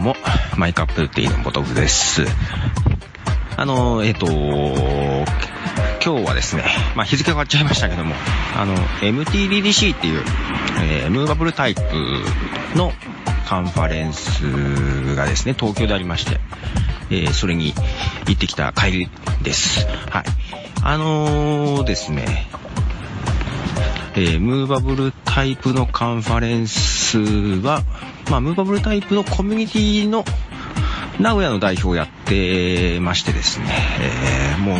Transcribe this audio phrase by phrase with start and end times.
[0.00, 0.16] も、
[0.56, 2.24] マイカップティーのボトフです。
[3.56, 4.26] あの、えっ、ー、と、
[6.02, 6.64] 今日はですね、
[6.96, 8.14] まあ、日付変わっちゃいましたけども、
[8.56, 10.24] あの、MTDDC っていう、
[10.82, 11.82] えー、ムーバブルタイプ
[12.74, 12.92] の
[13.46, 16.40] カンファレンスがですね、東京でありまして、
[17.10, 17.74] えー、それに
[18.26, 19.10] 行ってきた帰り
[19.42, 19.86] です。
[20.08, 20.24] はい。
[20.82, 22.46] あのー、ですね、
[24.14, 27.82] えー、ムーバブルタイプのカンファレンスは、
[28.30, 30.24] まあ、ムーバブルタイプのコミュニティの
[31.18, 33.66] 名古屋の代表をやってましてですね、
[34.00, 34.78] えー、もう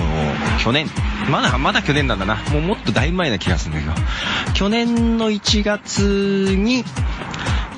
[0.63, 0.87] 去年、
[1.31, 2.37] まだ、まだ去年なんだな。
[2.53, 4.07] もうもっとだいぶ前な気がするんだけど、
[4.55, 6.85] 去年の1月に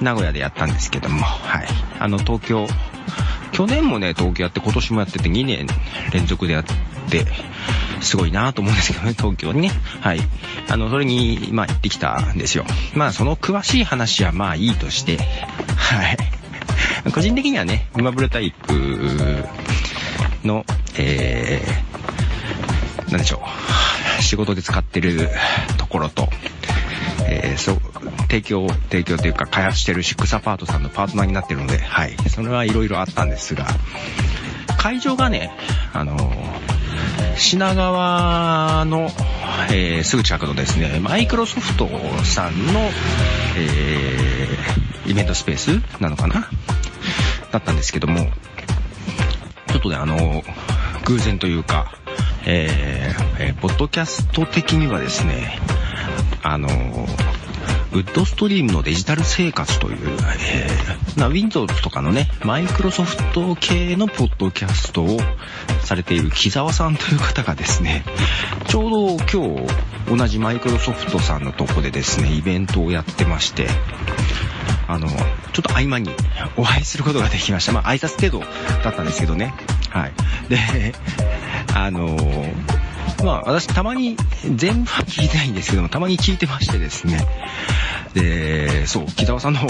[0.01, 1.67] 名古屋でやったんですけども、はい。
[1.99, 2.69] あの、東京、
[3.53, 5.67] 去年もね、東京やって今年もやってて2年
[6.13, 6.65] 連続でやっ
[7.11, 7.27] て、
[8.01, 9.71] すごいなと思うんですけどね、東京にね。
[10.01, 10.21] はい。
[10.69, 12.65] あの、それに、まあ行ってきたんですよ。
[12.95, 15.19] まあその詳しい話はまあいいとして、
[15.83, 17.13] はい。
[17.13, 18.73] 個人的にはね、イマブルタイプ
[20.45, 20.65] の、
[20.97, 23.43] えー、なんでしょ
[24.19, 24.23] う。
[24.23, 25.29] 仕事で使ってる
[25.79, 26.29] ところと、
[27.27, 27.79] えー、そ、
[28.23, 32.17] 提供、提供というか開発してるシックスアパートさんのパートナーになってるので、はい。
[32.29, 33.67] それはいろいろあったんですが、
[34.79, 35.51] 会場がね、
[35.93, 36.17] あの
[37.37, 39.11] 品川の、
[39.71, 41.89] えー、すぐ近くのですね、マイクロソフト
[42.25, 42.81] さんの、
[43.57, 46.49] えー、イベントスペースなのかな？
[47.51, 48.31] だったんですけども、
[49.69, 50.43] ちょっとね、あの、
[51.05, 51.95] 偶然というか、
[52.45, 55.59] えー、えー、ポッドキャスト的にはですね、
[56.43, 56.69] あの、
[57.93, 59.99] ウッドストリームのデジタル生活という、
[60.41, 65.19] えー、な Windows とかのね、マイクロソフト系のポッドキャストを
[65.83, 68.05] されている木沢さんという方がですね、
[68.67, 69.67] ちょうど今
[70.07, 73.69] 日同じマイクロソフトさんのとこでですね、イベントをやってまして、
[74.89, 75.17] あの、ちょ
[75.61, 76.11] っと合間に
[76.57, 77.73] お会いすることができました。
[77.73, 78.51] まあ挨拶程度
[78.83, 79.55] だったんですけどね。
[79.91, 80.13] はい。
[80.49, 80.95] で、
[81.75, 82.17] あの
[83.25, 84.17] まあ私たまに
[84.55, 87.27] 全部は聞いてないんですけども、たまに聞いてましてですね。
[88.15, 89.61] で、そう、木澤さんの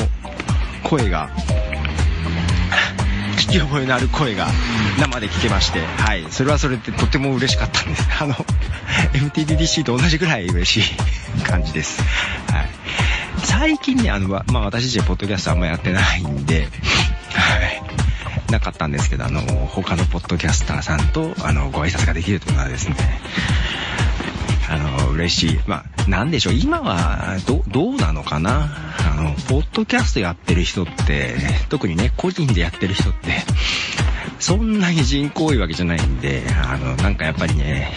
[0.84, 1.30] 声が、
[3.36, 4.48] 聞き覚えのある声が
[4.98, 8.08] 生で聞けまして、はい、それはそれでとても嬉しかったんです。
[8.20, 8.34] あの、
[9.14, 10.94] MTDDC と同じぐらい嬉し
[11.40, 12.02] い感じです。
[12.50, 12.70] はい。
[13.44, 18.01] 最近ね、あの、まあ私自身ポッドキャストあんまやってないんで、はい。
[18.52, 22.96] なかったんですけど、あの、他のポッドキャスターさんと、あの、ご挨拶ができるというのはですね、
[24.68, 25.60] あの、嬉しい。
[25.66, 28.70] まあ、なんでしょう、今は、ど、どうなのかな
[29.10, 31.34] あの、ポッドキャストやってる人って、
[31.68, 33.42] 特にね、個人でやってる人って、
[34.38, 37.92] そんなに人口多いわけじゃないんで、あの、なんかやっぱりね、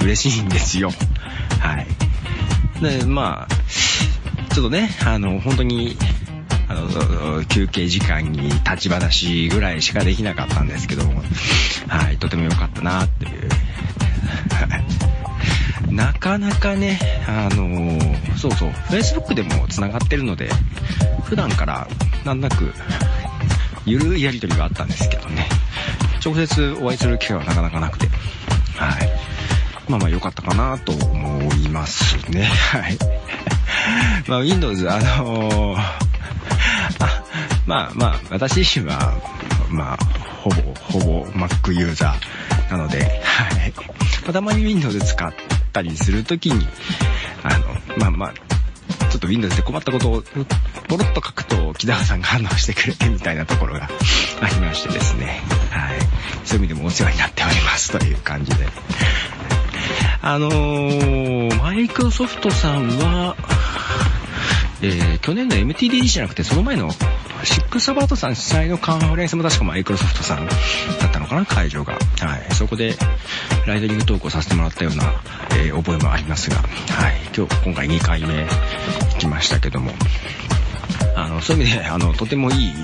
[0.00, 0.90] 嬉しいんですよ。
[1.60, 1.86] はい。
[2.80, 5.96] で、まあ、ちょっとね、あの、本当に、
[6.68, 11.22] あの、休憩時間に立ち話ぐらいしかできなかったんですけども、
[11.88, 13.48] はい、とても良かったなっていう。
[15.92, 16.98] なかなかね、
[17.28, 20.50] あのー、そうそう、Facebook でも繋がってるので、
[21.24, 21.86] 普段から
[22.24, 22.72] なんなく、
[23.84, 25.48] ゆるいやりとりがあったんですけどね、
[26.24, 28.08] 直接お会いする機会はなかなかなくて、
[28.76, 29.08] はい。
[29.88, 32.44] まあまあ良かったかなと思いますね。
[32.44, 32.98] はい。
[34.26, 36.13] まあ Windows、あのー
[37.66, 39.14] まあまあ、私自身は、
[39.70, 39.96] まあ、
[40.42, 43.72] ほぼ、ほぼ Mac ユーザーなので、はい。
[44.24, 45.32] まあ、たまに Windows 使っ
[45.72, 46.66] たりするときに、
[47.42, 47.66] あの、
[47.98, 48.34] まあまあ、
[49.10, 50.22] ちょっと Windows で困ったことを
[50.88, 53.88] ポロッと書くと木田さんが反応してくれてみたいなところが
[54.40, 55.40] ありましてですね。
[55.70, 55.98] はい。
[56.44, 58.66] そういう意味でもお世話になっておりますという感じで。
[60.20, 63.36] あのー、マイクロソフトさんは、
[64.84, 66.90] えー、去年の MTDD じゃなくて、その前の
[67.42, 70.52] シックスアバートさん主催のカンファレンスも確かマイクロソフトさんだ
[71.06, 71.94] ったのかな、会場が。
[71.94, 72.54] はい。
[72.54, 72.94] そこで、
[73.66, 75.22] ライトニングトークをさせてもらったような、
[75.52, 76.62] えー、覚えもありますが、は
[77.08, 77.16] い。
[77.34, 79.92] 今日、今回2回目行きましたけども、
[81.16, 82.74] あの、そういう意味で、あの、とてもいい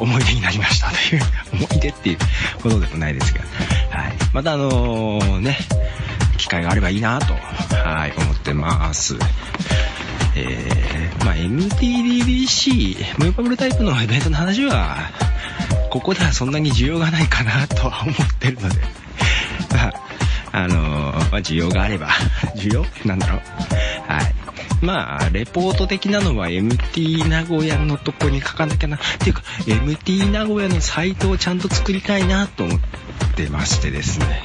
[0.00, 1.22] 思い出になりましたという、
[1.54, 2.18] 思い出っていう
[2.62, 3.42] ことでもないですが、
[3.90, 4.16] はい。
[4.32, 5.56] またあのー、ね、
[6.36, 7.34] 機会があればいいなと、
[7.76, 9.16] はい、思ってます。
[10.36, 14.96] えー、まあ、MTDBC、ムーバブルタイプのイベントの話は、
[15.90, 18.76] ここではそんなに需要がないかなとは思ってるので、
[19.72, 19.94] まあ、
[20.52, 22.08] あのー、まあ、需要があれば、
[22.56, 22.84] 需要？
[23.04, 24.12] なんだろう？
[24.12, 24.34] はい。
[24.82, 28.96] まあ、レポート的なのは MT 名古屋のとこに書かなきゃな。
[28.96, 32.80] っていうか、MT 名古屋のサイトをちゃんと作りたいなと思っ
[33.36, 34.42] てましてですね。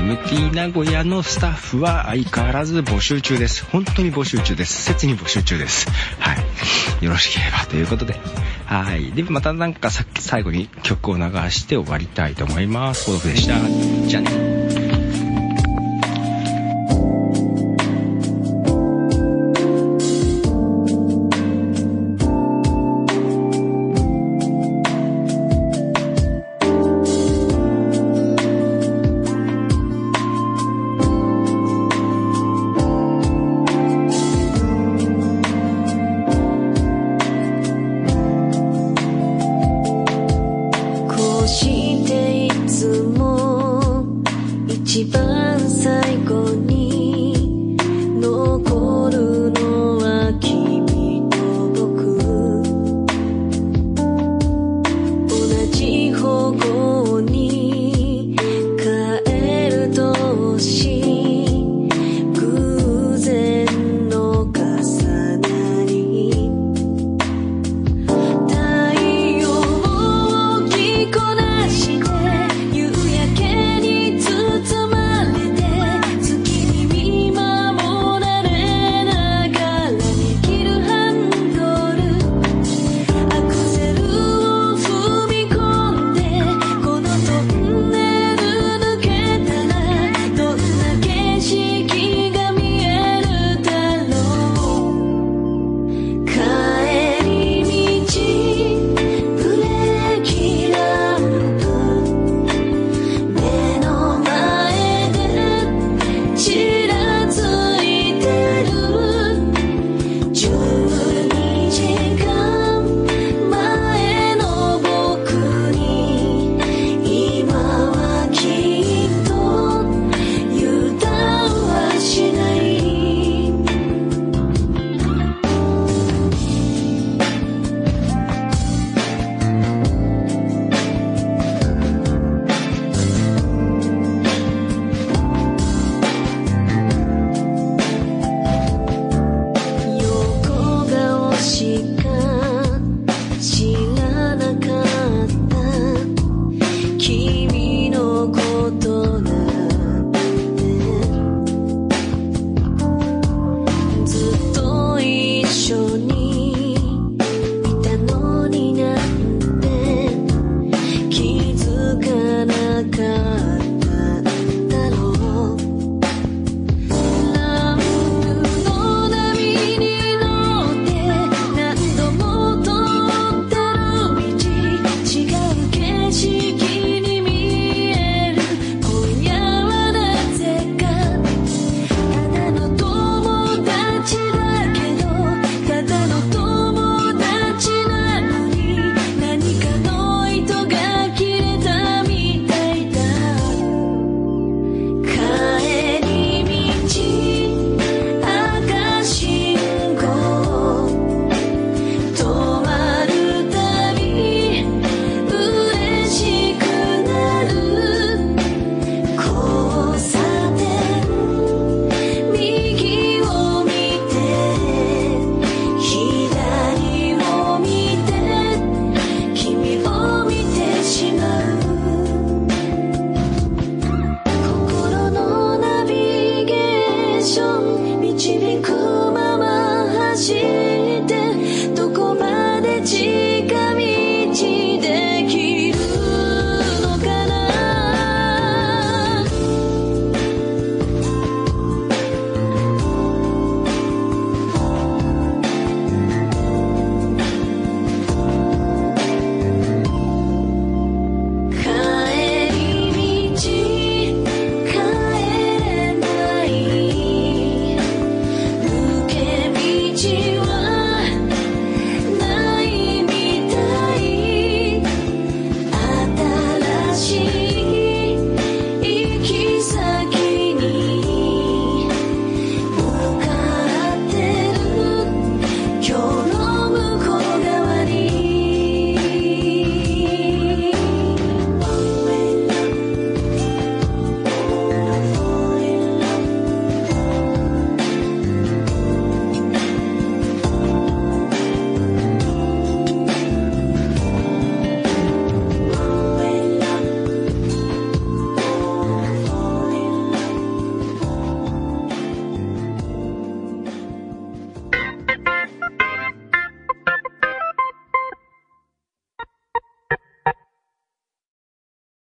[0.00, 3.66] MT 名古屋のスタッフは相変わらず募集中です。
[3.66, 4.82] 本当に募集中です。
[4.82, 5.90] 切に募集中です。
[6.18, 7.04] はい。
[7.04, 8.18] よろしければということで。
[8.64, 9.12] はい。
[9.12, 13.06] で、またなんかさっき最後に曲を流して終わりたいと思います。
[13.06, 13.56] コドでした。
[14.08, 14.49] じゃあね。
[45.04, 46.99] 番最後に